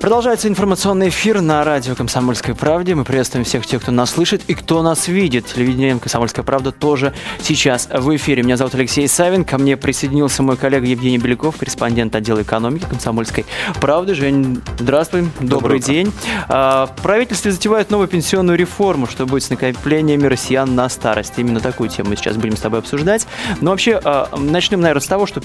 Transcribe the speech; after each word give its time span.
Продолжается 0.00 0.46
информационный 0.46 1.08
эфир 1.08 1.40
на 1.40 1.64
радио 1.64 1.96
«Комсомольской 1.96 2.54
правде». 2.54 2.94
Мы 2.94 3.04
приветствуем 3.04 3.44
всех 3.44 3.66
тех, 3.66 3.82
кто 3.82 3.90
нас 3.90 4.10
слышит 4.10 4.42
и 4.46 4.54
кто 4.54 4.80
нас 4.82 5.08
видит. 5.08 5.46
Телевидение 5.46 5.98
«Комсомольская 5.98 6.44
правда» 6.44 6.70
тоже 6.70 7.14
сейчас 7.42 7.88
в 7.92 8.14
эфире. 8.14 8.44
Меня 8.44 8.56
зовут 8.56 8.76
Алексей 8.76 9.08
Савин. 9.08 9.44
Ко 9.44 9.58
мне 9.58 9.76
присоединился 9.76 10.44
мой 10.44 10.56
коллега 10.56 10.86
Евгений 10.86 11.18
Беляков, 11.18 11.56
корреспондент 11.56 12.14
отдела 12.14 12.42
экономики 12.42 12.86
«Комсомольской 12.88 13.44
правды». 13.80 14.14
Жень, 14.14 14.62
здравствуй. 14.78 15.22
Добрый, 15.40 15.48
Добрый 15.48 15.80
день. 15.80 16.12
А, 16.48 16.86
в 16.86 17.02
правительстве 17.02 17.50
затевают 17.50 17.90
новую 17.90 18.06
пенсионную 18.06 18.56
реформу, 18.56 19.08
что 19.08 19.26
будет 19.26 19.42
с 19.42 19.50
накоплениями 19.50 20.26
россиян 20.26 20.72
на 20.76 20.88
старость. 20.88 21.34
Именно 21.38 21.58
такую 21.58 21.90
тему 21.90 22.10
мы 22.10 22.16
сейчас 22.16 22.36
будем 22.36 22.56
с 22.56 22.60
тобой 22.60 22.78
обсуждать. 22.78 23.26
Но 23.60 23.72
вообще, 23.72 24.00
а, 24.04 24.28
начнем, 24.38 24.80
наверное, 24.80 25.02
с 25.02 25.06
того, 25.06 25.26
что 25.26 25.42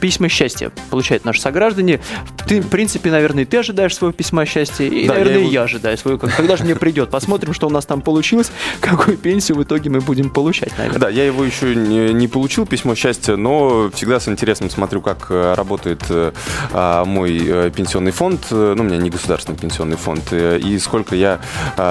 письма 0.00 0.28
счастья 0.28 0.70
получают 0.90 1.24
наши 1.24 1.40
сограждане. 1.40 2.00
Ты, 2.46 2.60
в 2.60 2.68
принципе, 2.68 3.10
наверное, 3.10 3.44
ты 3.44 3.58
ожидаешь 3.58 3.94
своего 3.94 4.12
письма 4.12 4.46
счастья, 4.46 4.84
и, 4.84 5.06
да, 5.06 5.14
наверное, 5.14 5.34
я, 5.34 5.40
его... 5.40 5.50
я 5.50 5.62
ожидаю 5.62 5.98
своего. 5.98 6.18
Когда 6.18 6.56
же 6.56 6.64
мне 6.64 6.76
придет? 6.76 7.10
Посмотрим, 7.10 7.54
что 7.54 7.66
у 7.66 7.70
нас 7.70 7.86
там 7.86 8.00
получилось, 8.00 8.50
какую 8.80 9.16
пенсию 9.16 9.58
в 9.58 9.62
итоге 9.62 9.90
мы 9.90 10.00
будем 10.00 10.30
получать, 10.30 10.76
наверное. 10.78 11.00
Да, 11.00 11.08
я 11.08 11.24
его 11.24 11.44
еще 11.44 11.74
не, 11.74 12.12
не 12.12 12.28
получил, 12.28 12.66
письмо 12.66 12.94
счастья, 12.94 13.36
но 13.36 13.90
всегда 13.94 14.20
с 14.20 14.28
интересом 14.28 14.70
смотрю, 14.70 15.00
как 15.00 15.26
э, 15.30 15.54
работает 15.54 16.02
а, 16.72 17.04
мой 17.04 17.38
э, 17.42 17.70
пенсионный 17.74 18.12
фонд, 18.12 18.46
ну, 18.50 18.74
у 18.74 18.82
меня 18.82 18.98
не 18.98 19.10
государственный 19.10 19.58
пенсионный 19.58 19.96
фонд, 19.96 20.32
и 20.32 20.78
сколько 20.78 21.14
я, 21.14 21.40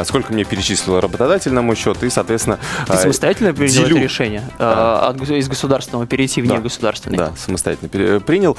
сколько 0.06 0.34
мне 0.34 0.44
перечислил 0.44 1.00
работодатель 1.00 1.52
на 1.52 1.62
мой 1.62 1.75
счет, 1.75 2.02
и, 2.03 2.09
соответственно... 2.09 2.59
Ты 2.88 2.97
самостоятельно 2.97 3.53
принял 3.53 3.86
это 3.86 4.00
решение? 4.00 4.44
А, 4.59 5.09
от, 5.09 5.30
из 5.30 5.47
государственного 5.47 6.06
перейти 6.08 6.42
в 6.42 6.47
да, 6.47 6.58
негосударственный? 6.58 7.17
Да, 7.17 7.34
самостоятельно 7.38 7.90
принял. 8.26 8.58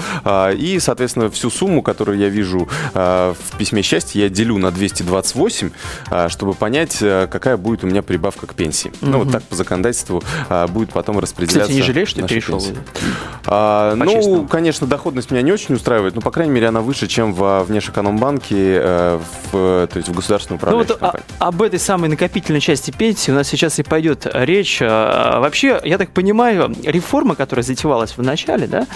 И, 0.56 0.78
соответственно, 0.80 1.30
всю 1.30 1.50
сумму, 1.50 1.82
которую 1.82 2.18
я 2.18 2.28
вижу 2.28 2.68
в 2.94 3.36
письме 3.58 3.82
счастья, 3.82 4.20
я 4.20 4.28
делю 4.28 4.58
на 4.58 4.70
228, 4.70 5.70
чтобы 6.28 6.54
понять, 6.54 6.98
какая 6.98 7.56
будет 7.56 7.84
у 7.84 7.86
меня 7.86 8.02
прибавка 8.02 8.46
к 8.46 8.54
пенсии. 8.54 8.88
Угу. 9.00 9.10
Ну, 9.10 9.18
вот 9.18 9.32
так 9.32 9.42
по 9.42 9.56
законодательству 9.56 10.22
будет 10.68 10.92
потом 10.92 11.18
распределяться. 11.18 11.60
Кстати, 11.60 11.76
не 11.76 11.82
жалеешь, 11.82 12.08
что 12.08 12.22
перешел? 12.26 12.62
А, 13.46 13.94
ну, 13.94 14.46
конечно, 14.46 14.86
доходность 14.86 15.30
меня 15.30 15.42
не 15.42 15.52
очень 15.52 15.74
устраивает, 15.74 16.14
но, 16.14 16.20
по 16.20 16.30
крайней 16.30 16.52
мере, 16.52 16.68
она 16.68 16.80
выше, 16.80 17.06
чем 17.06 17.32
в 17.32 17.64
внешэкономбанке, 17.64 18.80
в, 19.52 19.86
то 19.86 19.90
есть 19.94 20.08
в 20.08 20.14
государственном 20.14 20.56
управляющей 20.56 20.88
ну, 20.88 20.94
вот 20.94 21.00
компании. 21.00 21.26
А, 21.38 21.48
об 21.48 21.62
этой 21.62 21.78
самой 21.78 22.08
накопительной 22.08 22.60
части 22.60 22.90
пенсии 22.90 23.30
у 23.30 23.34
нас 23.34 23.48
сейчас 23.48 23.78
и 23.78 23.82
пойдет 23.82 24.26
речь. 24.32 24.80
Вообще, 24.80 25.80
я 25.84 25.98
так 25.98 26.10
понимаю, 26.10 26.74
реформа, 26.84 27.34
которая 27.34 27.62
затевалась 27.64 28.16
в 28.16 28.22
начале, 28.22 28.66
да, 28.66 28.86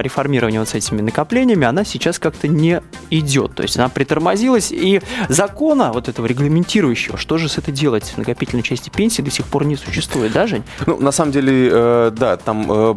реформирование 0.00 0.60
вот 0.60 0.68
с 0.68 0.74
этими 0.74 1.00
накоплениями, 1.00 1.66
она 1.66 1.84
сейчас 1.84 2.18
как-то 2.18 2.48
не 2.48 2.82
идет. 3.10 3.54
То 3.54 3.62
есть 3.62 3.76
она 3.76 3.88
притормозилась, 3.88 4.72
и 4.72 5.00
закона 5.28 5.92
вот 5.92 6.08
этого 6.08 6.26
регламентирующего, 6.26 7.16
что 7.16 7.38
же 7.38 7.48
с 7.48 7.58
это 7.58 7.72
делать 7.72 8.04
в 8.04 8.18
накопительной 8.18 8.62
части 8.62 8.90
пенсии 8.90 9.22
до 9.22 9.30
сих 9.30 9.46
пор 9.46 9.64
не 9.64 9.76
существует, 9.76 10.32
да, 10.32 10.46
Жень? 10.46 10.64
Ну, 10.86 10.98
на 10.98 11.12
самом 11.12 11.32
деле, 11.32 11.68
э, 11.70 12.12
да, 12.16 12.36
там 12.36 12.66
э, 12.70 12.94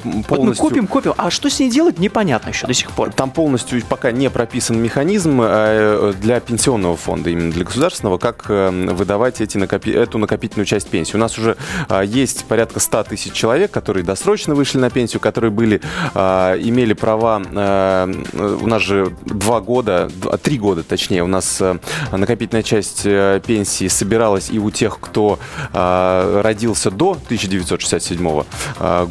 полностью... 0.56 0.66
Мы 0.66 0.70
копим, 0.70 0.88
копим, 0.88 1.14
а 1.17 1.30
что 1.30 1.50
с 1.50 1.59
ней 1.59 1.70
делать, 1.70 2.00
непонятно 2.00 2.50
еще 2.50 2.67
до 2.67 2.73
сих 2.73 2.92
пор. 2.92 3.12
Там 3.14 3.31
полностью 3.31 3.81
пока 3.86 4.12
не 4.12 4.30
прописан 4.30 4.81
механизм 4.81 5.42
э, 5.42 6.14
для 6.20 6.39
пенсионного 6.39 6.95
фонда, 6.98 7.30
именно 7.30 7.52
для 7.52 7.66
государственного, 7.66 8.17
как 8.17 8.45
э, 8.50 8.70
выдавать 8.70 9.42
эти 9.42 9.58
накопи... 9.58 9.92
эту 9.92 10.17
накопительную 10.17 10.66
часть 10.66 10.88
пенсии. 10.89 11.16
У 11.16 11.20
нас 11.20 11.38
уже 11.38 11.58
э, 11.89 12.04
есть 12.05 12.45
порядка 12.45 12.80
100 12.80 13.04
тысяч 13.04 13.33
человек, 13.33 13.71
которые 13.71 14.04
досрочно 14.04 14.55
вышли 14.55 14.80
на 14.80 14.89
пенсию, 14.89 15.20
которые 15.20 15.52
были, 15.52 15.77
имели 16.16 16.94
права, 16.94 17.38
у 17.38 18.67
нас 18.67 18.82
же 18.82 19.14
два 19.26 19.61
года, 19.61 20.10
три 20.42 20.58
года 20.58 20.83
точнее, 20.83 21.23
у 21.23 21.27
нас 21.27 21.61
накопительная 22.11 22.64
часть 22.64 23.04
пенсии 23.04 23.88
собиралась 23.88 24.50
и 24.50 24.60
у 24.60 24.70
тех, 24.71 25.00
кто 25.00 25.39
родился 25.73 26.92
до 26.92 27.11
1967 27.11 28.44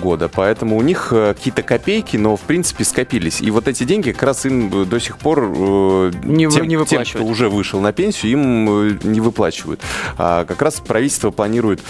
года, 0.00 0.28
поэтому 0.28 0.76
у 0.76 0.82
них 0.82 1.12
какие-то 1.34 1.62
копейки, 1.62 2.16
но 2.16 2.36
в 2.36 2.40
принципе 2.42 2.84
скопились. 2.84 3.40
И 3.40 3.50
вот 3.50 3.68
эти 3.68 3.84
деньги 3.84 4.12
как 4.12 4.22
раз 4.24 4.46
им 4.46 4.88
до 4.88 5.00
сих 5.00 5.18
пор 5.18 5.48
не, 6.24 6.48
тем, 6.48 6.68
не 6.68 6.84
тем, 6.86 7.04
кто 7.04 7.24
уже 7.24 7.48
вышел 7.48 7.80
на 7.80 7.92
пенсию, 7.92 8.32
им 8.32 8.98
не 8.98 9.20
выплачивают. 9.20 9.80
А 10.18 10.44
как 10.44 10.62
раз 10.62 10.80
правительство 10.80 11.30
планирует 11.30 11.80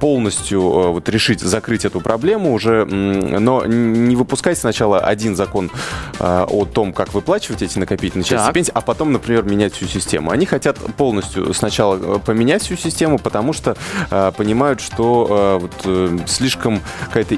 полностью 0.00 0.60
вот 0.60 1.08
решить 1.08 1.40
закрыть 1.40 1.84
эту 1.84 2.00
проблему 2.00 2.52
уже, 2.52 2.84
но 2.84 3.64
не 3.66 4.16
выпускать 4.16 4.58
сначала 4.58 5.00
один 5.00 5.36
закон 5.36 5.70
о 6.18 6.64
том, 6.64 6.92
как 6.92 7.14
выплачивать 7.14 7.62
эти 7.62 7.78
накопительные 7.78 8.24
части 8.24 8.44
так. 8.44 8.54
пенсии, 8.54 8.72
а 8.74 8.80
потом, 8.80 9.12
например, 9.12 9.44
менять 9.44 9.74
всю 9.74 9.86
систему. 9.86 10.30
Они 10.30 10.46
хотят 10.46 10.78
полностью 10.96 11.52
сначала 11.54 12.16
э, 12.16 12.18
поменять 12.24 12.62
всю 12.62 12.76
систему, 12.76 13.18
потому 13.18 13.52
что 13.52 13.76
э, 14.10 14.32
понимают, 14.36 14.80
что 14.80 15.58
э, 15.58 15.62
вот, 15.62 15.72
э, 15.84 16.18
слишком 16.26 16.80
какое-то 17.06 17.34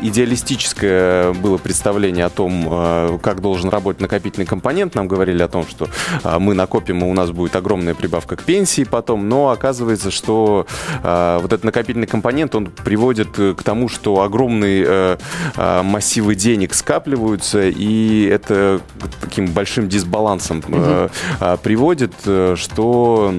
идеалистическое 1.10 1.32
было 1.32 1.58
представление 1.58 2.24
о 2.26 2.30
том, 2.30 2.66
э, 2.70 3.18
как 3.22 3.40
должен 3.40 3.70
работать 3.70 4.00
накопительный 4.00 4.46
компонент. 4.46 4.94
Нам 4.94 5.08
говорили 5.08 5.42
о 5.42 5.48
том, 5.48 5.66
что 5.66 5.88
э, 6.22 6.38
мы 6.38 6.54
накопим, 6.54 7.04
и 7.04 7.04
у 7.04 7.14
нас 7.14 7.30
будет 7.30 7.56
огромная 7.56 7.94
прибавка 7.94 8.36
к 8.36 8.42
пенсии 8.42 8.84
потом, 8.84 9.28
но 9.28 9.50
оказывается, 9.50 10.10
что 10.10 10.66
э, 11.02 11.38
вот 11.40 11.52
этот 11.52 11.64
накопительный 11.64 12.06
компонент, 12.06 12.54
он 12.54 12.66
приводит 12.66 13.36
к 13.36 13.62
тому, 13.62 13.88
что 13.88 14.22
огромные 14.22 14.84
э, 14.86 15.16
э, 15.56 15.82
массивы 15.82 16.34
денег 16.34 16.74
скапливаются, 16.74 17.68
и 17.68 18.24
это 18.24 18.80
таким 19.20 19.46
большим 19.46 19.88
дисбалансом 19.88 20.62
э, 20.68 21.08
э, 21.40 21.56
приводит, 21.62 22.12
э, 22.26 22.54
что 22.56 23.34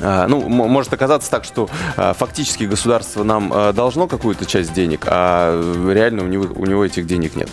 ну, 0.00 0.48
может 0.48 0.92
оказаться 0.92 1.30
так, 1.30 1.44
что 1.44 1.68
а, 1.96 2.12
фактически 2.12 2.64
государство 2.64 3.22
нам 3.22 3.50
а, 3.52 3.72
должно 3.72 4.06
какую-то 4.06 4.44
часть 4.44 4.72
денег, 4.72 5.06
а 5.06 5.60
реально 5.90 6.24
у 6.24 6.26
него, 6.26 6.46
у 6.54 6.66
него 6.66 6.84
этих 6.84 7.06
денег 7.06 7.36
нет. 7.36 7.48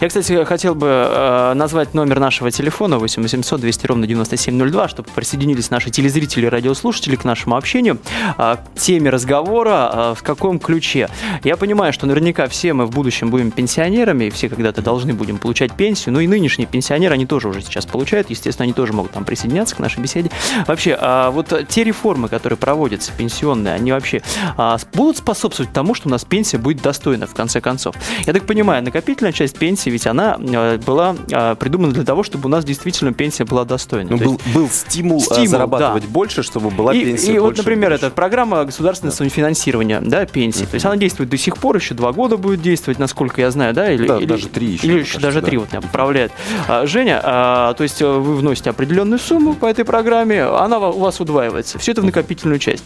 Я, 0.00 0.08
кстати, 0.08 0.44
хотел 0.44 0.74
бы 0.74 1.52
назвать 1.54 1.94
номер 1.94 2.20
нашего 2.20 2.50
телефона 2.50 2.98
8 2.98 3.22
800 3.22 3.60
200 3.60 3.86
ровно 3.86 4.06
9702, 4.06 4.88
чтобы 4.88 5.08
присоединились 5.14 5.70
наши 5.70 5.90
телезрители 5.90 6.46
и 6.46 6.48
радиослушатели 6.48 7.16
к 7.16 7.24
нашему 7.24 7.56
общению, 7.56 7.98
к 8.36 8.60
теме 8.76 9.10
разговора, 9.10 10.14
в 10.14 10.22
каком 10.22 10.58
ключе. 10.58 11.08
Я 11.44 11.56
понимаю, 11.56 11.92
что 11.92 12.06
наверняка 12.06 12.48
все 12.48 12.72
мы 12.72 12.86
в 12.86 12.90
будущем 12.90 13.30
будем 13.30 13.50
пенсионерами, 13.50 14.26
и 14.26 14.30
все 14.30 14.48
когда-то 14.48 14.82
должны 14.82 15.12
будем 15.12 15.38
получать 15.38 15.72
пенсию, 15.72 16.14
но 16.14 16.20
и 16.20 16.26
нынешние 16.26 16.66
пенсионеры, 16.66 17.14
они 17.14 17.26
тоже 17.26 17.48
уже 17.48 17.60
сейчас 17.60 17.86
получают, 17.86 18.30
естественно, 18.30 18.64
они 18.64 18.72
тоже 18.72 18.92
могут 18.92 19.12
там 19.12 19.24
присоединяться 19.24 19.76
к 19.76 19.78
нашей 19.78 20.00
беседе. 20.00 20.30
Вообще, 20.66 20.98
вот 21.30 21.57
те 21.68 21.84
реформы, 21.84 22.28
которые 22.28 22.56
проводятся, 22.56 23.12
пенсионные, 23.16 23.74
они 23.74 23.92
вообще 23.92 24.22
а, 24.56 24.78
будут 24.94 25.18
способствовать 25.18 25.72
тому, 25.72 25.94
что 25.94 26.08
у 26.08 26.10
нас 26.10 26.24
пенсия 26.24 26.58
будет 26.58 26.82
достойна, 26.82 27.26
в 27.26 27.34
конце 27.34 27.60
концов? 27.60 27.94
Я 28.26 28.32
так 28.32 28.46
понимаю, 28.46 28.82
накопительная 28.84 29.32
часть 29.32 29.58
пенсии, 29.58 29.90
ведь 29.90 30.06
она 30.06 30.36
а, 30.38 30.78
была 30.78 31.16
а, 31.32 31.54
придумана 31.54 31.92
для 31.92 32.04
того, 32.04 32.22
чтобы 32.22 32.46
у 32.46 32.50
нас 32.50 32.64
действительно 32.64 33.12
пенсия 33.12 33.44
была 33.44 33.64
достойна. 33.64 34.10
Ну, 34.10 34.16
был, 34.16 34.32
есть, 34.32 34.54
был 34.54 34.68
стимул, 34.68 35.20
стимул 35.20 35.46
зарабатывать 35.46 36.04
да. 36.04 36.08
больше, 36.08 36.42
чтобы 36.42 36.70
была 36.70 36.94
и, 36.94 37.04
пенсия 37.04 37.26
И 37.26 37.38
больше, 37.38 37.40
вот, 37.40 37.56
например, 37.58 37.92
эта 37.92 38.10
программа 38.10 38.64
государственного 38.64 39.12
да. 39.12 39.16
самофинансирования 39.16 40.00
да, 40.00 40.26
пенсии. 40.26 40.62
Uh-huh. 40.62 40.70
То 40.70 40.74
есть 40.74 40.86
она 40.86 40.96
действует 40.96 41.30
до 41.30 41.36
сих 41.36 41.56
пор, 41.58 41.76
еще 41.76 41.94
два 41.94 42.12
года 42.12 42.36
будет 42.36 42.62
действовать, 42.62 42.98
насколько 42.98 43.40
я 43.40 43.50
знаю, 43.50 43.74
да? 43.74 43.90
Или, 43.90 44.06
да, 44.06 44.18
или, 44.18 44.26
даже 44.26 44.48
три 44.48 44.68
еще. 44.68 44.86
Или 44.86 45.00
еще 45.00 45.18
даже 45.18 45.42
три, 45.42 45.56
да. 45.56 45.60
вот 45.60 45.72
меня 45.72 45.82
поправляет. 45.82 46.32
А, 46.66 46.86
Женя, 46.86 47.20
а, 47.22 47.74
то 47.74 47.82
есть 47.82 48.00
вы 48.00 48.36
вносите 48.36 48.70
определенную 48.70 49.18
сумму 49.18 49.54
по 49.54 49.66
этой 49.66 49.84
программе, 49.84 50.42
она 50.42 50.78
у 50.78 50.98
вас 50.98 51.20
удваивается. 51.20 51.47
Все 51.78 51.92
это 51.92 52.02
в 52.02 52.04
накопительную 52.04 52.58
часть. 52.58 52.84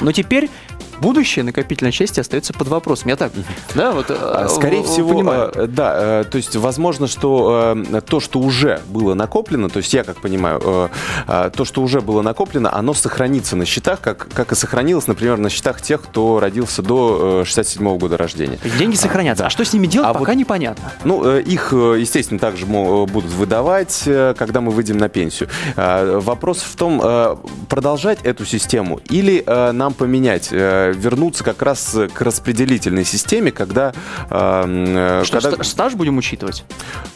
Но 0.00 0.12
теперь 0.12 0.48
будущее 1.00 1.44
накопительной 1.44 1.92
части 1.92 2.20
остается 2.20 2.52
под 2.52 2.68
вопросом. 2.68 3.08
Я 3.08 3.16
так, 3.16 3.32
да, 3.74 3.92
вот 3.92 4.06
а, 4.10 4.48
Скорее 4.48 4.82
всего, 4.82 5.14
понимаю. 5.14 5.52
Э, 5.54 5.66
да, 5.66 6.20
э, 6.20 6.24
то 6.24 6.36
есть 6.36 6.54
возможно, 6.56 7.06
что 7.06 7.74
э, 7.90 8.00
то, 8.02 8.20
что 8.20 8.38
уже 8.40 8.80
было 8.88 9.14
накоплено, 9.14 9.68
то 9.68 9.78
есть 9.78 9.92
я 9.94 10.04
как 10.04 10.20
понимаю, 10.20 10.60
то, 11.26 11.64
что 11.64 11.82
уже 11.82 12.00
было 12.00 12.22
накоплено, 12.22 12.72
оно 12.72 12.94
сохранится 12.94 13.56
на 13.56 13.64
счетах, 13.64 14.00
как, 14.00 14.28
как 14.32 14.52
и 14.52 14.54
сохранилось, 14.54 15.06
например, 15.06 15.38
на 15.38 15.48
счетах 15.50 15.80
тех, 15.80 16.02
кто 16.02 16.40
родился 16.40 16.82
до 16.82 17.44
67 17.44 17.86
-го 17.86 17.98
года 17.98 18.16
рождения. 18.16 18.58
Деньги 18.78 18.96
сохранятся. 18.96 19.44
А, 19.44 19.46
а 19.46 19.50
что 19.50 19.64
с 19.64 19.72
ними 19.72 19.86
делать, 19.86 20.08
а 20.08 20.12
пока 20.12 20.32
вот, 20.32 20.38
непонятно. 20.38 20.92
Ну, 21.04 21.38
их, 21.38 21.72
естественно, 21.72 22.38
также 22.38 22.66
будут 22.66 23.30
выдавать, 23.30 24.02
когда 24.04 24.60
мы 24.60 24.72
выйдем 24.72 24.98
на 24.98 25.08
пенсию. 25.08 25.48
Вопрос 25.76 26.58
в 26.58 26.76
том, 26.76 27.38
продолжать 27.68 28.20
эту 28.22 28.44
систему 28.44 29.00
или 29.08 29.42
нам 29.72 29.94
поменять 29.94 30.50
вернуться 30.92 31.44
как 31.44 31.62
раз 31.62 31.96
к 32.12 32.20
распределительной 32.20 33.04
системе, 33.04 33.52
когда... 33.52 33.92
Что, 34.26 35.24
когда... 35.30 35.62
Стаж 35.64 35.94
будем 35.94 36.18
учитывать? 36.18 36.64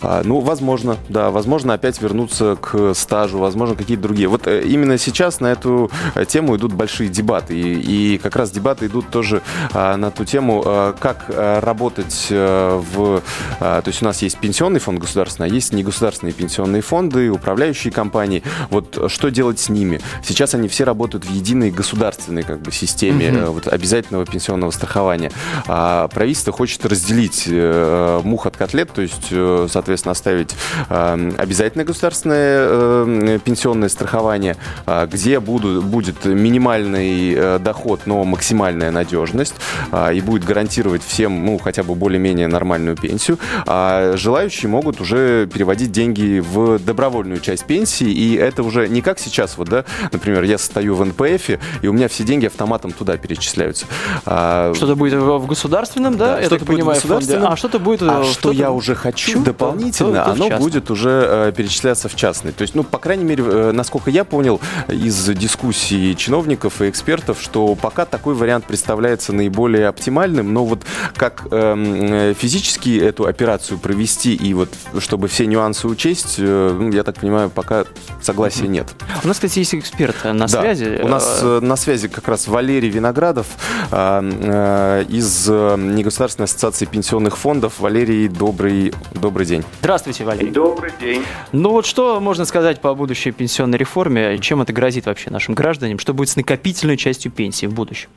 А, 0.01 0.23
ну, 0.25 0.41
возможно, 0.41 0.97
да. 1.09 1.31
Возможно, 1.31 1.75
опять 1.75 2.01
вернуться 2.01 2.57
к 2.61 2.95
стажу, 2.95 3.39
возможно, 3.39 3.75
какие-то 3.75 4.03
другие. 4.03 4.29
Вот 4.29 4.47
именно 4.47 4.99
сейчас 4.99 5.41
на 5.41 5.53
эту 5.53 5.91
тему 6.29 6.57
идут 6.57 6.73
большие 6.73 7.09
дебаты. 7.09 7.59
И, 7.59 8.15
и 8.15 8.19
как 8.19 8.37
раз 8.37 8.51
дебаты 8.51 8.87
идут 8.87 9.11
тоже 9.11 9.43
на 9.73 10.11
ту 10.11 10.25
тему, 10.25 10.63
как 11.01 11.27
работать 11.29 12.27
в... 12.31 13.23
То 13.59 13.83
есть 13.87 14.03
у 14.03 14.05
нас 14.05 14.23
есть 14.23 14.39
пенсионный 14.39 14.81
фонд 14.81 14.99
государственный, 14.99 15.49
а 15.49 15.53
есть 15.53 15.73
негосударственные 15.73 16.33
пенсионные 16.33 16.83
фонды, 16.83 17.31
управляющие 17.31 17.93
компании. 17.93 18.43
Вот 18.71 19.11
что 19.11 19.31
делать 19.31 19.59
с 19.59 19.69
ними? 19.69 20.01
Сейчас 20.25 20.55
они 20.55 20.69
все 20.69 20.85
работают 20.85 21.25
в 21.25 21.31
единой 21.31 21.71
государственной 21.71 22.43
как 22.43 22.61
бы, 22.61 22.73
системе 22.73 23.31
угу. 23.31 23.53
вот, 23.53 23.64
обязательного 23.69 24.27
пенсионного 24.27 24.71
страхования. 24.71 25.31
А 25.67 26.09
правительство 26.09 26.53
хочет 26.53 26.85
разделить 26.87 27.45
э, 27.47 28.21
мух 28.25 28.47
от 28.47 28.57
котлет, 28.57 28.91
то 28.93 29.03
есть, 29.03 29.29
э, 29.31 29.67
соответственно, 29.71 30.13
оставить 30.13 30.55
э, 30.89 31.31
обязательное 31.39 31.85
государственное 31.85 32.67
э, 32.69 33.39
пенсионное 33.45 33.89
страхование, 33.89 34.57
э, 34.87 35.07
где 35.11 35.41
буду, 35.41 35.83
будет 35.83 36.25
минимальный 36.25 37.35
э, 37.35 37.59
доход, 37.59 38.03
но 38.07 38.25
максимальная 38.25 38.91
надежность, 38.91 39.55
э, 39.93 40.15
и 40.15 40.21
будет 40.21 40.45
гарантировать 40.45 41.03
всем, 41.05 41.45
ну, 41.45 41.59
хотя 41.59 41.83
бы 41.83 41.95
более-менее 41.95 42.49
нормальную 42.49 42.97
пенсию. 42.97 43.39
А 43.67 44.17
желающие 44.17 44.69
могут 44.69 45.01
уже 45.01 45.49
переводить 45.53 45.93
деньги 45.93 46.41
в 46.41 46.79
добровольную 46.79 47.41
часть 47.41 47.65
пенсии, 47.65 48.11
и 48.11 48.35
это 48.35 48.63
уже 48.63 48.89
не 48.89 49.03
как 49.03 49.19
сейчас, 49.19 49.57
вот, 49.57 49.69
да, 49.69 49.85
например, 50.13 50.43
я 50.43 50.59
стою 50.59 50.95
в 50.95 51.05
НПФ, 51.05 51.51
и 51.83 51.87
у 51.89 51.93
меня 51.93 52.09
все 52.09 52.25
деньги 52.25 52.47
автоматом 52.47 52.93
туда 52.93 53.17
перечисляются. 53.17 53.54
А, 54.27 54.73
что-то 54.75 54.97
будет 54.97 55.15
в 55.15 55.47
государственном, 55.47 56.17
да? 56.17 56.35
да 56.35 56.41
я 56.41 56.49
так 56.49 56.65
понимаю, 56.65 56.97
государственном. 57.01 57.53
А 57.53 57.57
что-то 57.57 57.79
будет... 57.79 58.03
А 58.03 58.25
что 58.25 58.53
я 58.53 58.71
уже 58.71 58.95
хочу 58.95 59.43
дополнительно, 59.43 60.25
то, 60.25 60.31
оно 60.33 60.59
будет 60.59 60.91
уже 60.91 61.27
э, 61.27 61.53
перечисляться 61.57 62.09
в 62.09 62.17
частный. 62.17 62.53
То 62.53 62.63
есть, 62.63 62.75
ну, 62.75 62.85
по 62.85 62.99
крайней 62.99 63.25
мере, 63.25 63.45
э, 63.47 63.73
насколько 63.73 64.11
я 64.11 64.25
понял 64.25 64.61
из 64.89 65.25
дискуссий 65.31 66.17
чиновников 66.17 66.81
и 66.81 66.89
экспертов, 66.89 67.39
что 67.41 67.75
пока 67.75 68.05
такой 68.05 68.35
вариант 68.35 68.65
представляется 68.65 69.33
наиболее 69.33 69.89
оптимальным, 69.89 70.53
но 70.53 70.65
вот 70.65 70.81
как 71.17 71.47
эм, 71.51 72.13
э, 72.13 72.35
физически 72.35 72.99
эту 72.99 73.27
операцию 73.27 73.79
провести 73.79 74.35
и 74.35 74.55
вот 74.55 74.71
чтобы 74.99 75.29
все 75.29 75.47
нюансы 75.47 75.89
учесть, 75.89 76.37
э, 76.39 76.77
ну, 76.79 76.91
я 76.91 77.03
так 77.03 77.17
понимаю, 77.17 77.51
пока 77.51 77.85
согласия 78.23 78.69
нет. 78.69 78.87
У 79.23 79.29
нас, 79.29 79.37
кстати, 79.37 79.59
есть 79.59 79.75
эксперт 79.75 80.25
на 80.25 80.47
да, 80.47 80.49
связи. 80.49 81.01
У 81.03 81.09
нас 81.09 81.41
э, 81.43 81.61
на 81.61 81.77
связи 81.77 82.09
как 82.09 82.29
раз 82.29 82.49
Валерий 82.49 82.89
Виноградов 82.89 83.34
э, 83.91 85.05
из 85.09 85.49
Негосударственной 85.49 86.45
ассоциации 86.45 86.85
пенсионных 86.85 87.37
фондов. 87.37 87.81
Валерий, 87.81 88.29
добрый, 88.29 88.93
добрый 89.13 89.47
день. 89.47 89.65
Здравствуйте, 89.81 90.25
Валерий. 90.25 90.51
Добрый 90.51 90.93
день. 91.01 91.23
Ну 91.53 91.71
вот 91.71 91.87
что 91.87 92.21
можно 92.21 92.45
сказать 92.45 92.81
по 92.81 92.95
будущей 92.95 93.33
пенсионной 93.33 93.79
реформе? 93.79 94.39
Чем 94.39 94.63
это 94.63 94.73
грозит 94.73 95.07
вообще 95.07 95.31
нашим 95.31 95.55
гражданам? 95.55 95.99
Что 95.99 96.15
будет 96.15 96.29
с 96.29 96.37
накопительной 96.37 96.97
частью 96.97 97.33
пенсии 97.33 97.67
в 97.67 97.75
будущем? 97.75 98.09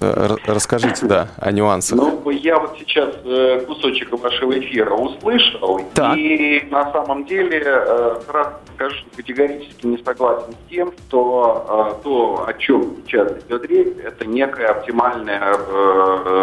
Расскажите, 0.00 1.06
да, 1.06 1.28
о 1.38 1.50
нюансах. 1.50 1.98
Ну, 1.98 2.30
я 2.30 2.60
вот 2.60 2.76
сейчас 2.78 3.16
э, 3.24 3.64
кусочек 3.66 4.12
вашего 4.12 4.56
эфира 4.56 4.94
услышал, 4.94 5.80
так. 5.92 6.16
и 6.16 6.64
на 6.70 6.92
самом 6.92 7.24
деле 7.24 7.62
э, 7.64 8.20
сразу 8.26 8.50
скажу, 8.78 8.94
что 8.94 9.16
категорически 9.16 9.86
не 9.86 9.98
согласен 9.98 10.52
с 10.52 10.70
тем, 10.70 10.92
что 11.08 11.96
э, 11.98 12.02
то, 12.04 12.44
о 12.46 12.52
чем 12.54 12.96
сейчас 13.04 13.32
идет 13.44 13.66
речь, 13.66 13.96
это 14.04 14.24
некая 14.24 14.68
оптимальная 14.68 15.54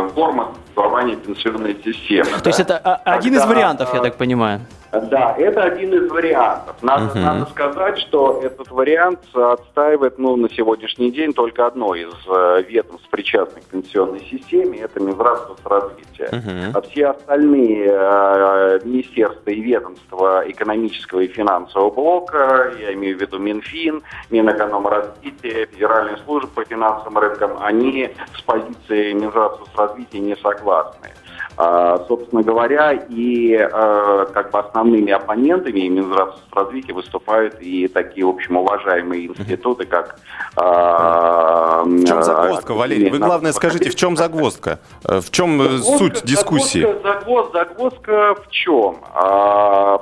форма 0.09 0.53
существования 0.65 1.15
пенсионной 1.15 1.77
системы. 1.83 2.25
То 2.31 2.43
да? 2.43 2.49
есть 2.49 2.59
это 2.59 2.77
один 2.77 3.33
Когда, 3.33 3.45
из 3.45 3.49
вариантов, 3.49 3.93
я 3.93 4.01
так 4.01 4.15
понимаю. 4.15 4.61
Да, 5.01 5.35
это 5.37 5.63
один 5.63 5.93
из 5.93 6.09
вариантов. 6.09 6.75
Надо, 6.81 7.17
uh 7.17 7.21
надо 7.21 7.45
сказать, 7.51 7.99
что 7.99 8.41
этот 8.43 8.69
вариант 8.71 9.19
отстаивает 9.33 10.17
ну, 10.17 10.35
на 10.35 10.49
сегодняшний 10.49 11.11
день 11.11 11.33
только 11.33 11.65
одно 11.65 11.95
из 11.95 12.13
э, 12.27 12.63
ведомств, 12.67 13.09
причастных 13.09 13.63
к 13.65 13.67
пенсионной 13.67 14.21
системе, 14.31 14.79
это 14.79 14.99
Минздрав 14.99 15.49
развития. 15.63 16.29
uh 16.31 16.71
А 16.73 16.81
все 16.81 17.07
остальные 17.07 17.87
э, 17.87 18.79
министерства 18.83 19.49
и 19.49 19.61
ведомства 19.61 20.43
экономического 20.47 21.21
и 21.21 21.27
финансового 21.27 21.91
блока, 21.91 22.73
я 22.79 22.93
имею 22.93 23.17
в 23.17 23.21
виду 23.21 23.37
Минфин, 23.39 24.03
Минэкономразвития, 24.29 25.67
Федеральная 25.67 26.17
служба 26.25 26.49
по 26.55 26.65
финансовым 26.65 27.17
рынкам, 27.17 27.51
они 27.59 28.09
с 28.37 28.41
позиции 28.41 29.13
Минздравства 29.13 29.65
развития 29.75 30.19
не 30.19 30.35
согласны. 30.35 31.09
А, 31.57 32.03
собственно 32.07 32.43
говоря, 32.43 32.91
и 32.91 33.55
а, 33.55 34.25
как 34.33 34.51
бы 34.51 34.59
основными 34.59 35.11
оппонентами 35.13 35.87
Минздравстворазвития 35.87 36.93
выступают 36.93 37.61
и 37.61 37.87
такие, 37.87 38.25
в 38.25 38.29
общем, 38.29 38.57
уважаемые 38.57 39.27
институты, 39.27 39.85
как... 39.85 40.17
А, 40.57 41.83
в 41.83 42.05
чем 42.05 42.23
загвоздка, 42.23 42.73
Валерий? 42.73 43.09
Вы, 43.09 43.19
главное, 43.19 43.53
скажите, 43.53 43.89
в 43.89 43.95
чем 43.95 44.17
загвоздка? 44.17 44.79
В 45.03 45.31
чем 45.31 45.61
загвоздка, 45.61 45.97
суть 45.97 46.25
дискуссии? 46.25 46.81
Загвоздка, 47.03 47.59
загвоздка 47.59 48.35
в 48.35 48.49
чем? 48.49 48.97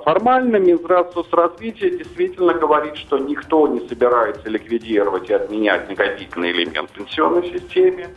Формально 0.04 0.58
Минздравстворазвитие 0.58 1.98
действительно 1.98 2.54
говорит, 2.54 2.98
что 2.98 3.20
никто 3.20 3.68
не 3.68 3.88
собирается 3.88 4.50
ликвидировать 4.50 5.30
и 5.30 5.34
отменять 5.34 5.88
накопительный 5.88 6.52
элемент 6.52 6.90
пенсионной 6.90 7.44
системе. 7.52 8.10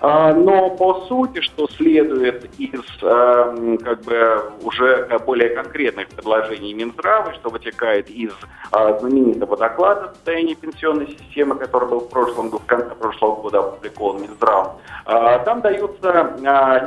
А, 0.00 0.32
но 0.32 0.70
по 0.70 1.06
сути, 1.06 1.40
что 1.40 1.68
следует 1.68 2.48
из 2.58 2.77
эм, 3.02 3.78
как 3.78 4.02
бы 4.02 4.42
уже 4.62 5.06
более 5.26 5.50
конкретных 5.50 6.08
предложений 6.08 6.74
Минздрава, 6.74 7.34
что 7.34 7.50
вытекает 7.50 8.08
из 8.08 8.32
а, 8.72 8.98
знаменитого 8.98 9.56
доклада 9.56 10.08
состояния 10.14 10.54
пенсионной 10.54 11.08
системы, 11.08 11.54
который 11.56 11.88
был 11.88 12.00
в 12.00 12.08
прошлом 12.08 12.50
в 12.50 12.64
конце 12.66 12.94
прошлого 12.94 13.42
года 13.42 13.58
опубликован 13.60 14.22
Минздравом, 14.22 14.78
а, 15.04 15.38
там 15.40 15.60
даются 15.60 16.36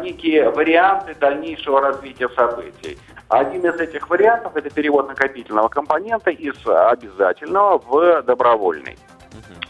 некие 0.03 0.49
варианты 0.49 1.15
дальнейшего 1.15 1.81
развития 1.81 2.29
событий. 2.29 2.97
Один 3.29 3.65
из 3.65 3.79
этих 3.79 4.09
вариантов– 4.09 4.53
это 4.55 4.69
перевод 4.69 5.07
накопительного 5.07 5.69
компонента 5.69 6.31
из 6.31 6.55
обязательного 6.65 7.77
в 7.79 8.21
добровольный. 8.23 8.97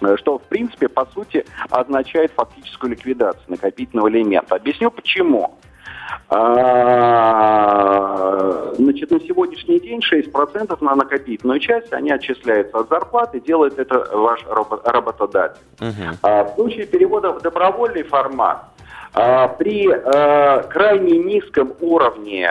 Э, 0.02 0.18
что, 0.18 0.40
в 0.40 0.44
принципе, 0.44 0.88
по 0.88 1.06
сути, 1.08 1.46
означает 1.70 2.32
фактическую 2.32 2.92
ликвидацию 2.92 3.44
накопительного 3.48 4.10
элемента. 4.10 4.56
Объясню 4.56 4.92
почему. 4.92 5.58
А, 6.30 8.02
значит, 8.78 9.12
на 9.12 9.20
сегодняшний 9.20 9.80
день 9.80 10.00
6% 10.00 10.78
на 10.82 10.96
накопительную 10.96 11.60
часть, 11.60 11.92
они 11.94 12.12
отчисляются 12.12 12.80
от 12.80 12.90
зарплаты, 12.90 13.40
делает 13.40 13.78
это 13.80 14.08
ваш 14.16 14.44
работодатель. 14.86 15.62
Uh-huh. 15.80 16.46
В 16.46 16.56
случае 16.56 16.86
перевода 16.86 17.32
в 17.32 17.42
добровольный 17.42 18.04
формат, 18.04 18.64
а, 19.14 19.48
при 19.50 19.90
крайне 20.70 21.18
низком 21.18 21.74
уровне 21.82 22.50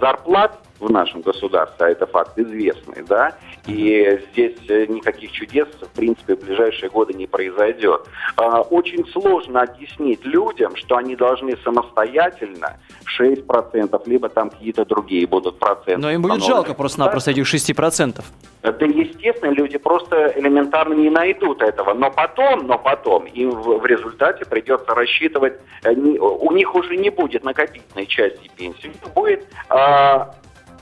зарплат 0.00 0.58
в 0.78 0.90
нашем 0.90 1.22
государстве, 1.22 1.86
а 1.86 1.88
это 1.90 2.06
факт 2.06 2.38
известный, 2.38 3.02
да, 3.08 3.32
и 3.66 4.20
здесь 4.32 4.56
э, 4.68 4.86
никаких 4.86 5.32
чудес, 5.32 5.68
в 5.80 5.88
принципе, 5.96 6.36
в 6.36 6.40
ближайшие 6.40 6.88
годы 6.90 7.14
не 7.14 7.26
произойдет. 7.26 8.02
А, 8.36 8.60
очень 8.60 9.06
сложно 9.08 9.62
объяснить 9.62 10.24
людям, 10.24 10.76
что 10.76 10.96
они 10.96 11.16
должны 11.16 11.56
самостоятельно 11.58 12.78
6%, 13.18 14.02
либо 14.06 14.28
там 14.28 14.50
какие-то 14.50 14.84
другие 14.84 15.26
будут 15.26 15.58
проценты. 15.58 15.96
Но 15.96 16.10
им 16.10 16.22
будет 16.22 16.44
жалко 16.44 16.74
просто-напросто 16.74 17.32
этих 17.32 17.52
6%. 17.52 18.22
Да, 18.62 18.86
естественно, 18.86 19.50
люди 19.50 19.78
просто 19.78 20.32
элементарно 20.36 20.94
не 20.94 21.10
найдут 21.10 21.62
этого. 21.62 21.94
Но 21.94 22.10
потом, 22.10 22.66
но 22.66 22.78
потом 22.78 23.24
им 23.26 23.50
в, 23.50 23.78
в 23.78 23.86
результате 23.86 24.44
придется 24.44 24.94
рассчитывать, 24.94 25.54
э, 25.84 25.92
у 25.92 26.52
них 26.52 26.74
уже 26.74 26.96
не 26.96 27.10
будет 27.10 27.44
накопительной 27.44 28.06
части 28.06 28.50
пенсии, 28.56 28.92
будет 29.14 29.46
а, 29.68 30.34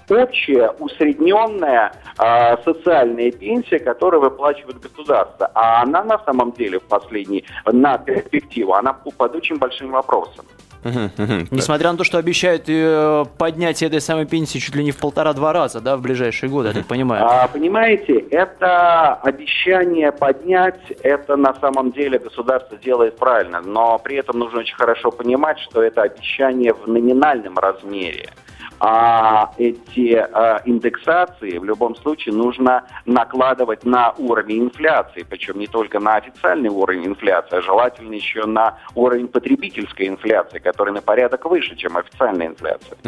общая 0.08 0.70
усредненная 0.78 1.92
э, 2.18 2.56
социальная 2.64 3.30
пенсия, 3.30 3.78
которую 3.78 4.22
выплачивает 4.22 4.80
государство. 4.80 5.50
А 5.54 5.82
она 5.82 6.02
на 6.04 6.18
самом 6.24 6.52
деле 6.52 6.78
в 6.78 6.84
последней, 6.84 7.44
на 7.66 7.98
перспективу, 7.98 8.74
она 8.74 8.92
под 8.92 9.34
очень 9.34 9.56
большим 9.56 9.90
вопросом. 9.90 10.44
Несмотря 10.84 11.92
на 11.92 11.98
то, 11.98 12.04
что 12.04 12.18
обещают 12.18 12.64
э, 12.68 13.24
поднять 13.38 13.82
этой 13.82 14.00
самой 14.00 14.26
пенсии 14.26 14.58
чуть 14.58 14.74
ли 14.74 14.84
не 14.84 14.90
в 14.90 14.98
полтора-два 14.98 15.52
раза, 15.52 15.80
да, 15.80 15.96
в 15.96 16.02
ближайшие 16.02 16.50
годы, 16.50 16.68
я 16.68 16.74
так 16.74 16.86
понимаю. 16.86 17.24
А, 17.24 17.48
понимаете, 17.48 18.18
это 18.30 19.14
обещание 19.14 20.12
поднять, 20.12 20.80
это 21.02 21.36
на 21.36 21.54
самом 21.54 21.90
деле 21.92 22.18
государство 22.18 22.76
делает 22.76 23.16
правильно, 23.16 23.62
но 23.62 23.98
при 23.98 24.16
этом 24.16 24.38
нужно 24.38 24.60
очень 24.60 24.76
хорошо 24.76 25.10
понимать, 25.10 25.58
что 25.60 25.82
это 25.82 26.02
обещание 26.02 26.74
в 26.74 26.86
номинальном 26.86 27.58
размере. 27.58 28.28
А 28.86 29.50
эти 29.56 30.12
а, 30.12 30.60
индексации 30.66 31.56
в 31.56 31.64
любом 31.64 31.96
случае 31.96 32.34
нужно 32.34 32.84
накладывать 33.06 33.86
на 33.86 34.12
уровень 34.18 34.64
инфляции, 34.64 35.24
причем 35.26 35.58
не 35.58 35.66
только 35.66 36.00
на 36.00 36.16
официальный 36.16 36.68
уровень 36.68 37.06
инфляции, 37.06 37.56
а 37.56 37.62
желательно 37.62 38.12
еще 38.12 38.44
на 38.44 38.76
уровень 38.94 39.28
потребительской 39.28 40.06
инфляции, 40.08 40.58
который 40.58 40.92
на 40.92 41.00
порядок 41.00 41.46
выше, 41.46 41.76
чем 41.76 41.96
официальная 41.96 42.48
инфляция. 42.48 42.98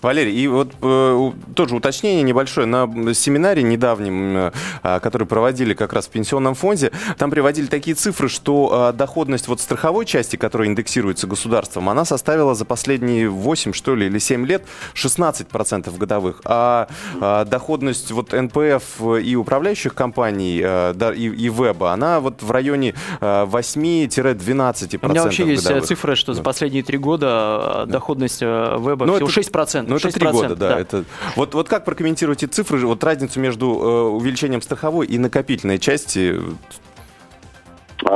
Валерий, 0.00 0.34
и 0.34 0.48
вот 0.48 0.72
э, 0.80 1.30
тоже 1.54 1.74
уточнение 1.74 2.22
небольшое. 2.22 2.66
На 2.66 2.86
семинаре 3.12 3.62
недавнем, 3.62 4.36
э, 4.38 4.52
а, 4.82 5.00
который 5.00 5.26
проводили 5.26 5.74
как 5.74 5.92
раз 5.92 6.06
в 6.06 6.12
пенсионном 6.12 6.54
фонде, 6.54 6.92
там 7.18 7.30
приводили 7.30 7.66
такие 7.66 7.94
цифры, 7.94 8.30
что 8.30 8.90
э, 8.90 8.96
доходность 8.96 9.48
вот 9.48 9.60
страховой 9.60 10.06
части, 10.06 10.36
которая 10.36 10.68
индексируется 10.68 11.26
государством, 11.26 11.90
она 11.90 12.06
составила 12.06 12.54
за 12.54 12.64
последние 12.64 13.28
8, 13.28 13.74
что 13.74 13.94
ли, 13.94 14.06
или 14.06 14.18
7 14.18 14.46
лет 14.46 14.64
16% 14.94 15.25
годовых. 15.98 16.40
А 16.44 16.88
э, 17.20 17.44
доходность 17.48 18.10
вот 18.12 18.32
НПФ 18.32 19.00
и 19.22 19.36
управляющих 19.36 19.94
компаний 19.94 20.60
э, 20.62 20.92
да, 20.94 21.12
и, 21.12 21.22
и 21.28 21.48
веба, 21.48 21.92
она 21.92 22.20
вот 22.20 22.42
в 22.42 22.50
районе 22.50 22.94
э, 23.20 23.44
8-12%. 23.46 24.98
У 25.02 25.08
меня 25.08 25.22
вообще 25.22 25.46
есть 25.46 25.64
годовых. 25.64 25.86
цифра, 25.86 26.14
что 26.14 26.34
за 26.34 26.42
последние 26.42 26.82
три 26.82 26.98
года 26.98 27.84
э, 27.86 27.90
доходность 27.90 28.42
э, 28.42 28.46
веба 28.80 29.06
Ну, 29.06 29.14
всего 29.16 29.28
это- 29.28 29.40
6%. 29.40 29.84
Ну, 29.88 29.96
это 29.96 30.08
6%, 30.08 30.12
три 30.12 30.28
года, 30.28 30.56
да. 30.56 30.78
Это... 30.78 31.04
Вот, 31.36 31.54
вот 31.54 31.68
как 31.68 31.84
прокомментировать 31.84 32.42
эти 32.42 32.50
цифры, 32.50 32.84
вот 32.86 33.02
разницу 33.04 33.40
между 33.40 33.66
э, 33.66 34.02
увеличением 34.10 34.62
страховой 34.62 35.06
и 35.06 35.18
накопительной 35.18 35.78
части? 35.78 36.40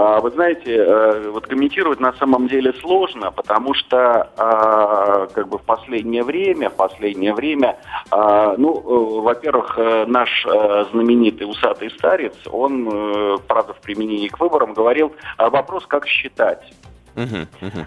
А, 0.00 0.18
Вы 0.20 0.30
знаете, 0.30 0.76
э, 0.76 1.28
вот 1.28 1.46
комментировать 1.46 2.00
на 2.00 2.14
самом 2.14 2.48
деле 2.48 2.72
сложно, 2.80 3.30
потому 3.30 3.74
что 3.74 4.30
а, 4.38 5.26
как 5.26 5.48
бы 5.48 5.58
в 5.58 5.62
последнее 5.62 6.22
время, 6.22 6.70
в 6.70 6.74
последнее 6.74 7.34
время, 7.34 7.76
а, 8.10 8.54
ну, 8.56 8.72
э, 8.78 9.20
во-первых, 9.20 9.78
э, 9.78 10.06
наш 10.06 10.46
знаменитый 10.92 11.48
усатый 11.48 11.90
старец, 11.90 12.34
он, 12.50 13.38
правда, 13.46 13.74
в 13.74 13.80
применении 13.80 14.28
к 14.28 14.40
выборам 14.40 14.72
говорил, 14.72 15.12
вопрос, 15.38 15.86
как 15.86 16.06
считать. 16.06 16.62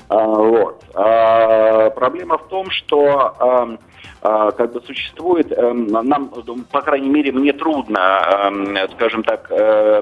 А, 0.10 0.25
вот. 0.25 0.84
А, 0.94 1.89
проблема 1.92 2.38
в 2.38 2.48
том, 2.48 2.70
что 2.72 3.36
ам, 3.39 3.80
а, 4.25 4.51
как 4.51 4.72
бы 4.72 4.82
существует, 4.82 5.51
эм, 5.51 5.88
нам, 5.88 6.32
по 6.72 6.82
крайней 6.82 7.10
мере, 7.10 7.34
мне 7.34 7.51
трудно, 7.51 8.22
эм, 8.46 8.77
скажем 8.94 9.22
так, 9.22 9.48
э, 9.50 10.01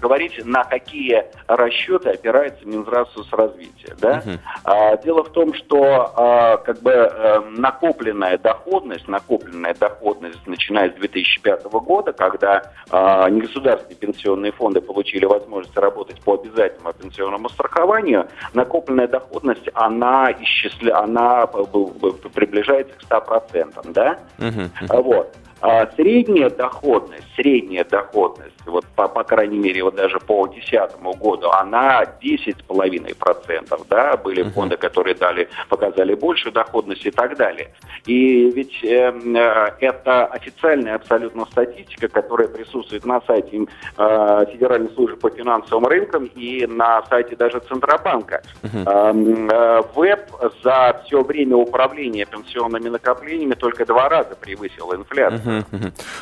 говорить, 0.00 0.40
на 0.46 0.64
какие 0.64 1.24
расчеты 1.46 2.10
опирается 2.10 2.66
Минздравсоцразвитие. 2.66 3.94
Да? 4.00 4.22
А, 4.64 4.96
Дело 4.98 5.22
в 5.22 5.30
том, 5.32 5.52
что 5.52 6.12
а, 6.16 6.56
как 6.58 6.80
бы 6.80 7.44
накопленная 7.50 8.38
доходность, 8.38 9.06
накопленная 9.06 9.74
доходность, 9.74 10.46
начиная 10.46 10.90
с 10.90 10.94
2005 10.94 11.64
года, 11.64 12.12
когда 12.12 12.72
а, 12.90 13.28
негосударственные 13.28 13.96
пенсионные 13.96 14.52
фонды 14.52 14.80
получили 14.80 15.26
возможность 15.26 15.76
работать 15.76 16.20
по 16.22 16.34
обязательному 16.34 16.94
пенсионному 16.94 17.48
страхованию, 17.50 18.09
накопленная 18.54 19.08
доходность, 19.08 19.68
она, 19.74 20.32
исчисля... 20.40 20.98
она 21.02 21.46
п- 21.46 21.64
п- 21.64 22.28
приближается 22.30 22.94
к 22.96 23.02
100%, 23.10 23.92
да? 23.92 24.18
Мгм. 24.38 24.70
А, 24.88 25.00
Вот. 25.00 25.36
А 25.62 25.86
средняя 25.94 26.48
доходность, 26.48 27.26
средняя 27.36 27.84
доходность, 27.84 28.54
вот 28.64 28.86
по, 28.96 29.08
по 29.08 29.24
крайней 29.24 29.58
мере, 29.58 29.84
вот 29.84 29.94
даже 29.94 30.18
по 30.18 30.46
2010 30.46 31.00
году, 31.18 31.50
она 31.50 32.04
10,5%, 32.22 33.86
да, 33.88 34.16
были 34.16 34.42
фонды, 34.50 34.76
которые 34.76 35.14
дали, 35.14 35.48
показали 35.68 36.14
большую 36.14 36.52
доходность 36.52 37.04
и 37.04 37.10
так 37.10 37.36
далее. 37.36 37.72
И 38.06 38.50
ведь 38.50 38.82
эм, 38.82 39.36
э, 39.36 39.72
это 39.80 40.26
официальная 40.26 40.94
абсолютно 40.94 41.44
статистика, 41.46 42.08
которая 42.08 42.48
присутствует 42.48 43.04
на 43.04 43.20
сайте 43.26 43.66
э, 43.98 44.44
Федеральной 44.52 44.90
службы 44.94 45.16
по 45.16 45.30
финансовым 45.30 45.86
рынкам 45.86 46.24
и 46.34 46.66
на 46.66 47.02
сайте 47.08 47.36
даже 47.36 47.60
Центробанка. 47.60 48.42
Эм, 48.62 49.50
э, 49.50 49.82
Веб 49.94 50.20
за 50.64 51.02
все 51.04 51.22
время 51.22 51.56
управления 51.56 52.24
пенсионными 52.24 52.88
накоплениями 52.88 53.54
только 53.54 53.84
два 53.84 54.08
раза 54.08 54.36
превысил 54.36 54.94
инфляцию. 54.94 55.49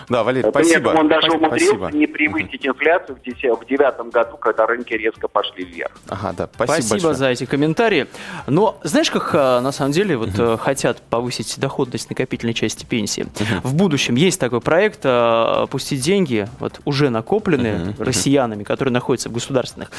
Да, 0.09 0.23
Валерий, 0.25 0.51
При 0.51 0.51
спасибо. 0.65 0.91
этом 0.91 1.01
он 1.03 1.09
даже 1.09 1.29
Спасибо. 1.31 1.47
умудрился 1.47 1.97
не 1.97 2.07
превысить 2.07 2.67
инфляцию 2.67 3.17
в 3.17 3.23
2010 3.23 3.61
в 3.63 3.67
девятом 3.69 4.11
году, 4.11 4.37
когда 4.37 4.67
рынки 4.67 4.95
резко 4.95 5.29
пошли 5.29 5.65
вверх. 5.65 5.93
Ага, 6.09 6.33
да, 6.37 6.49
спасибо, 6.53 6.73
Спасибо, 6.73 6.95
большое. 6.95 7.15
за 7.15 7.29
эти 7.29 7.45
комментарии. 7.47 8.07
Но 8.47 8.79
знаешь, 8.83 9.11
как 9.11 9.31
э, 9.35 9.61
на 9.61 9.73
самом 9.73 9.93
деле 9.93 10.17
вот 10.17 10.31
э, 10.39 10.57
хотят 10.59 11.01
повысить 11.03 11.59
доходность 11.59 12.09
накопительной 12.11 12.55
части 12.55 12.85
пенсии? 12.85 13.27
В 13.63 13.75
будущем 13.75 14.15
есть 14.17 14.41
такой 14.41 14.61
проект 14.61 15.01
э, 15.05 15.67
пустить 15.71 16.01
деньги, 16.01 16.49
вот 16.61 16.81
уже 16.85 17.11
накопленные 17.11 17.95
россиянами, 17.99 18.65
которые 18.65 18.93
находятся 18.93 19.29
в 19.29 19.33
государственных 19.33 19.91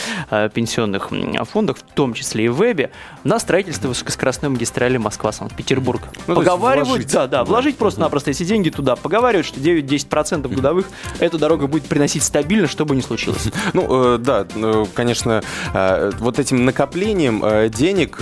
пенсионных 0.54 1.10
фондах, 1.50 1.78
в 1.78 1.84
том 1.84 2.14
числе 2.14 2.46
и 2.46 2.48
в 2.48 2.56
Вебе, 2.60 2.92
на 3.24 3.40
строительство 3.40 3.88
высокоскоростной 3.88 4.50
магистрали 4.50 4.98
Москва-Санкт-Петербург. 4.98 6.02
Ну, 6.28 6.36
Поговаривают, 6.36 6.88
вложить. 6.90 7.14
да, 7.14 7.28
да, 7.28 7.38
Да. 7.40 7.44
вложить 7.46 7.78
просто-напросто 7.78 8.32
эти 8.32 8.44
деньги 8.44 8.70
туда. 8.70 8.96
Поговаривают, 9.20 9.48
что 9.48 9.60
9-10% 9.60 10.48
годовых 10.48 10.86
эта 11.20 11.38
дорога 11.38 11.68
будет 11.68 11.84
приносить 11.84 12.24
стабильно, 12.24 12.70
что 12.70 12.86
бы 12.86 12.96
ни 12.96 13.02
случилось. 13.02 13.50
Ну, 13.74 14.16
э, 14.16 14.18
да, 14.18 14.48
э, 14.56 14.86
конечно, 14.94 15.44
э, 15.74 16.12
вот 16.20 16.40
этим 16.40 16.64
накоплением 16.66 17.70
денег 17.70 18.18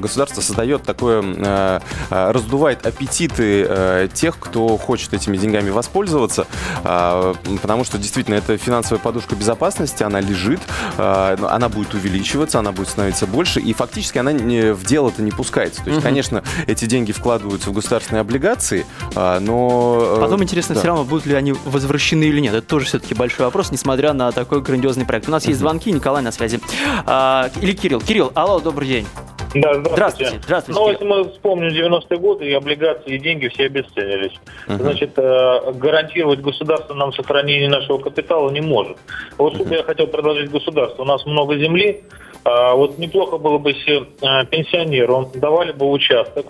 государство 0.00 0.40
создает 0.40 0.84
такое, 0.84 1.82
раздувает 2.08 2.86
аппетиты 2.86 4.08
тех, 4.14 4.38
кто 4.38 4.76
хочет 4.76 5.12
этими 5.14 5.36
деньгами 5.36 5.70
воспользоваться, 5.70 6.46
потому 6.82 7.84
что 7.84 7.98
действительно 7.98 8.36
это 8.36 8.56
финансовая 8.56 9.02
подушка 9.02 9.34
безопасности, 9.34 10.02
она 10.02 10.20
лежит, 10.20 10.60
она 10.96 11.68
будет 11.68 11.94
увеличиваться, 11.94 12.58
она 12.60 12.72
будет 12.72 12.88
становиться 12.88 13.26
больше, 13.26 13.60
и 13.60 13.72
фактически 13.72 14.18
она 14.18 14.32
в 14.32 14.84
дело-то 14.84 15.22
не 15.22 15.30
пускается. 15.30 15.82
То 15.82 15.90
есть, 15.90 16.02
конечно, 16.02 16.42
эти 16.66 16.84
деньги 16.86 17.12
вкладываются 17.12 17.70
в 17.70 17.72
государственные 17.72 18.20
облигации, 18.20 18.86
но... 19.14 20.03
э, 20.04 20.20
Потом 20.20 20.42
интересно 20.42 20.74
да. 20.74 20.80
все 20.80 20.88
равно, 20.88 21.04
будут 21.04 21.26
ли 21.26 21.34
они 21.34 21.54
возвращены 21.64 22.24
или 22.24 22.40
нет. 22.40 22.54
Это 22.54 22.66
тоже 22.66 22.86
все-таки 22.86 23.14
большой 23.14 23.46
вопрос, 23.46 23.72
несмотря 23.72 24.12
на 24.12 24.32
такой 24.32 24.60
грандиозный 24.60 25.06
проект. 25.06 25.28
У 25.28 25.30
нас 25.30 25.46
есть 25.46 25.58
звонки, 25.58 25.90
Николай 25.90 26.22
на 26.22 26.32
связи. 26.32 26.60
А, 27.06 27.50
или 27.60 27.72
Кирилл. 27.72 28.00
Кирилл, 28.00 28.32
алло, 28.34 28.60
добрый 28.60 28.88
день. 28.88 29.06
Да, 29.54 29.74
здравствуйте. 29.74 30.40
Здравствуйте, 30.42 30.42
здравствуйте, 30.42 30.80
Ну, 30.80 30.90
если 30.90 31.04
мы 31.04 31.30
вспомним 31.30 31.68
90-е 31.68 32.18
годы, 32.18 32.44
и 32.46 32.52
облигации, 32.52 33.14
и 33.14 33.18
деньги 33.18 33.48
все 33.48 33.66
обесценились. 33.66 34.32
Значит, 34.66 35.12
э, 35.16 35.72
гарантировать 35.74 36.40
государство 36.40 36.94
нам 36.94 37.12
сохранение 37.12 37.68
нашего 37.68 37.98
капитала 37.98 38.50
не 38.50 38.60
может. 38.60 38.96
Вот 39.38 39.54
что 39.54 39.64
бы 39.64 39.74
я 39.74 39.84
хотел 39.84 40.08
предложить 40.08 40.50
государству. 40.50 41.04
У 41.04 41.06
нас 41.06 41.24
много 41.24 41.56
земли. 41.56 42.02
А, 42.44 42.74
Вот 42.74 42.98
неплохо 42.98 43.38
было 43.38 43.58
бы, 43.58 43.70
если 43.70 44.02
э, 44.02 44.46
пенсионеру 44.46 45.30
давали 45.34 45.72
бы 45.72 45.88
участок, 45.90 46.46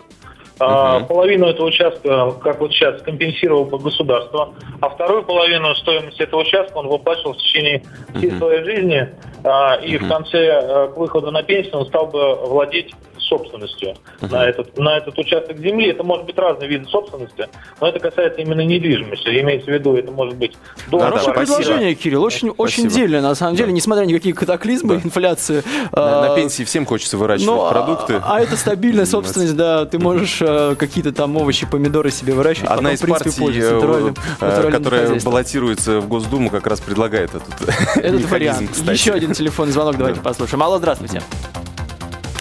а, 0.61 1.01
Половину 1.01 1.47
этого 1.47 1.67
участка, 1.67 2.33
как 2.43 2.61
вот 2.61 2.73
сейчас, 2.73 3.03
компенсировал 3.03 3.65
бы 3.65 3.79
государство, 3.79 4.55
а 4.81 4.89
вторую 4.89 5.25
половину 5.25 5.75
стоимости 5.75 6.23
этого 6.23 6.43
участка 6.43 6.77
он 6.77 6.89
выплачивал 6.89 7.35
в 7.35 7.39
течение 7.39 7.83
всей 8.15 8.31
своей 8.39 8.65
жизни, 8.65 9.09
а, 9.43 9.75
и 9.77 9.97
в 9.99 10.09
конце 10.09 10.39
э, 10.39 10.89
к 10.89 10.97
выходу 10.97 11.31
на 11.31 11.43
пенсию 11.43 11.79
он 11.79 11.87
стал 11.87 12.07
бы 12.07 12.35
владеть 12.37 12.95
собственностью 13.39 13.95
на, 14.21 14.47
этот, 14.49 14.77
на 14.79 14.97
этот 14.99 15.19
участок 15.19 15.59
земли. 15.59 15.91
Это 15.91 16.03
может 16.05 16.27
быть 16.27 16.39
разные 16.39 16.69
виды 16.69 16.87
собственности, 16.89 17.49
но 17.81 17.89
это 17.89 17.99
касается 17.99 18.41
именно 18.41 18.61
недвижимости. 18.63 19.29
Имеется 19.41 19.71
в 19.71 19.75
виду, 19.75 19.97
это 19.97 20.11
может 20.13 20.37
быть 20.37 20.53
дом, 20.91 21.01
Хорошее 21.01 21.33
квартира. 21.33 21.57
предложение, 21.57 21.95
Кирилл. 21.95 22.23
Очень, 22.23 22.51
очень 22.51 22.85
Спасибо. 22.85 22.95
дельное, 22.95 23.21
на 23.23 23.35
самом 23.35 23.57
деле, 23.57 23.73
несмотря 23.73 24.05
на 24.05 24.09
никакие 24.09 24.35
катаклизмы, 24.35 24.97
инфляции. 25.05 25.63
На, 25.93 26.01
на 26.23 26.33
а, 26.33 26.37
пенсии 26.37 26.63
всем 26.65 26.87
хочется 26.87 27.17
выращивать 27.19 27.47
ну, 27.51 27.65
а- 27.67 27.71
продукты. 27.71 28.21
А, 28.25 28.41
это 28.41 28.57
стабильная 28.57 29.07
собственность, 29.07 29.57
да. 29.57 29.85
Ты 29.87 29.99
можешь 29.99 30.39
э, 30.41 30.75
какие-то 30.79 31.13
там 31.13 31.37
овощи, 31.37 31.67
помидоры 31.71 32.11
себе 32.11 32.33
выращивать. 32.35 32.71
Одна 32.71 32.91
потом, 32.91 32.95
из 32.95 33.01
принципе, 33.01 33.45
партий, 33.45 33.61
э, 33.61 33.71
натуральным- 33.75 34.17
э, 34.41 34.45
натуральным 34.47 34.73
которая 34.73 35.21
баллотируется 35.21 36.01
в 36.01 36.09
Госдуму, 36.09 36.51
как 36.51 36.67
раз 36.67 36.81
предлагает 36.81 37.31
этот, 37.35 37.97
Этот 37.97 38.25
вариант. 38.31 38.71
кстати. 38.73 38.91
Еще 38.91 39.13
один 39.13 39.33
телефонный 39.33 39.73
звонок, 39.73 39.97
давайте 39.97 40.21
Да. 40.21 40.29
послушаем. 40.29 40.63
Алло, 40.63 40.79
здравствуйте. 40.79 41.23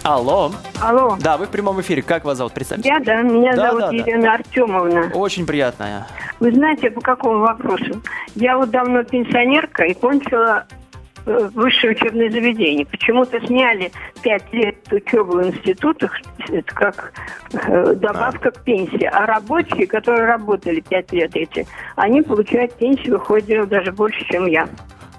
Алло. 0.03 0.51
Алло. 0.81 1.17
Да, 1.21 1.37
вы 1.37 1.45
в 1.45 1.49
прямом 1.49 1.79
эфире. 1.79 2.01
Как 2.01 2.25
вас 2.25 2.37
зовут? 2.37 2.53
Представьте. 2.53 2.89
Я, 2.89 2.99
да, 2.99 3.21
меня 3.21 3.55
Да, 3.55 3.67
зовут 3.67 3.79
да, 3.79 3.89
да. 3.91 3.95
Елена 3.95 4.33
Артемовна. 4.33 5.11
Очень 5.13 5.45
приятно. 5.45 6.07
Вы 6.41 6.51
знаете, 6.51 6.91
по 6.91 6.99
какому 6.99 7.39
вопросу? 7.39 8.01
Я 8.35 8.57
вот 8.57 8.69
давно 8.69 9.03
пенсионерка 9.03 9.85
и 9.85 9.93
кончила 9.93 10.65
э, 11.25 11.49
высшее 11.53 11.93
учебное 11.93 12.29
заведение. 12.29 12.85
Почему-то 12.85 13.39
сняли 13.47 13.93
пять 14.21 14.51
лет 14.51 14.75
учебы 14.91 15.41
в 15.41 15.47
институтах, 15.47 16.19
это 16.49 16.75
как 16.75 17.13
э, 17.53 17.95
добавка 17.95 18.51
к 18.51 18.61
пенсии. 18.63 19.05
А 19.05 19.25
рабочие, 19.25 19.87
которые 19.87 20.25
работали 20.25 20.81
пять 20.81 21.13
лет 21.13 21.31
эти, 21.33 21.65
они 21.95 22.21
получают 22.21 22.73
пенсию, 22.73 23.13
выходят 23.13 23.69
даже 23.69 23.93
больше, 23.93 24.25
чем 24.25 24.47
я. 24.47 24.67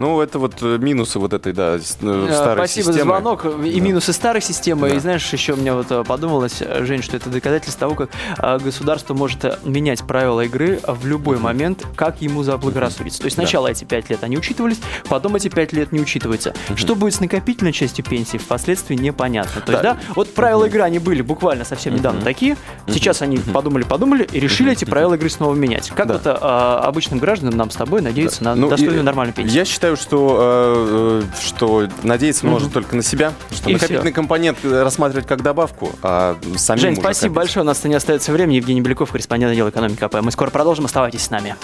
Ну, 0.01 0.21
это 0.21 0.39
вот 0.39 0.55
э, 0.63 0.79
минусы 0.79 1.19
вот 1.19 1.33
этой, 1.33 1.53
да, 1.53 1.77
э, 1.77 1.79
Э, 1.79 2.33
старой 2.33 2.57
Спасибо 2.67 2.87
системы. 2.93 2.93
за 2.95 3.03
звонок. 3.05 3.45
И 3.65 3.75
Да. 3.79 3.81
минусы 3.81 4.13
старой 4.13 4.43
системы. 4.43 4.89
Да. 4.91 4.97
И 4.97 4.99
знаешь, 4.99 5.33
еще 5.33 5.55
мне 5.55 5.73
вот 5.73 5.87
э, 5.91 6.03
подумалось, 6.05 6.63
Жень, 6.81 7.03
что 7.03 7.17
это 7.17 7.31
доказательство 7.31 7.89
того, 7.89 7.95
как 7.95 8.63
государство 8.63 9.15
может 9.15 9.65
менять 9.65 10.03
правила 10.05 10.41
игры 10.43 10.81
в 10.87 11.07
любой 11.07 11.39
момент, 11.39 11.85
как 11.97 12.21
ему 12.23 12.43
заблагорассудится. 12.43 13.21
То 13.21 13.27
есть 13.27 13.37
Да. 13.37 13.43
сначала 13.43 13.69
эти 13.69 13.85
пять 13.85 14.11
лет 14.11 14.25
они 14.25 14.37
учитывались, 14.37 14.81
потом 15.09 15.37
эти 15.37 15.49
пять 15.49 15.73
лет 15.73 15.93
не 15.93 16.01
учитываются. 16.01 16.55
Что 16.75 16.95
будет 16.97 17.15
с 17.15 17.21
накопительной 17.21 17.73
частью 17.73 18.05
пенсии, 18.05 18.37
впоследствии 18.39 18.97
непонятно. 18.97 19.61
То 19.61 19.73
есть, 19.73 19.83
Да. 19.85 19.95
да, 19.95 20.01
вот 20.17 20.33
правила 20.35 20.65
игры, 20.65 20.83
они 20.83 20.99
были 20.99 21.23
буквально 21.23 21.65
совсем 21.65 21.95
недавно 21.95 22.21
такие. 22.23 22.57
Сейчас 22.89 23.23
они 23.23 23.39
подумали-подумали 23.39 24.29
и 24.31 24.41
решили 24.41 24.73
эти 24.73 24.85
правила 24.85 25.15
игры 25.15 25.31
снова 25.31 25.55
менять. 25.55 25.93
Как 25.95 26.09
Да. 26.09 26.15
вот 26.15 26.27
э, 26.27 26.31
обычным 26.31 27.21
гражданам, 27.21 27.57
нам 27.57 27.71
с 27.71 27.77
тобой, 27.77 28.01
надеяться 28.03 28.43
на 28.43 28.55
Ну, 28.57 28.69
достойную 28.69 29.01
и- 29.01 29.05
нормальную 29.05 29.35
пенсию? 29.35 29.55
Я 29.57 29.65
считаю, 29.65 29.84
что, 29.97 30.39
э, 30.41 31.23
э, 31.23 31.41
что 31.47 31.89
надеяться 32.03 32.47
можно 32.47 32.71
только 32.71 32.97
на 32.97 33.03
себя, 33.03 33.33
что 33.51 33.69
И 33.71 33.75
накопительный 33.75 34.11
всё. 34.11 34.15
компонент 34.15 34.59
э, 34.65 34.83
рассматривать 34.83 35.27
как 35.27 35.43
добавку, 35.43 35.91
а 36.03 36.37
самим 36.57 36.81
Жень, 36.81 36.97
спасибо 36.97 37.35
копить. 37.35 37.37
большое. 37.37 37.65
У 37.65 37.67
нас 37.67 37.83
не 37.85 37.95
остается 37.95 38.33
времени. 38.33 38.57
Евгений 38.57 38.81
Беляков, 38.81 39.11
корреспондент 39.13 39.53
отдела 39.53 39.69
экономики 39.71 40.03
АП. 40.03 40.17
Мы 40.23 40.31
скоро 40.33 40.51
продолжим. 40.51 40.85
Оставайтесь 40.85 41.23
с 41.23 41.31
нами. 41.31 41.57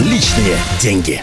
Личные 0.00 0.56
деньги. 0.80 1.20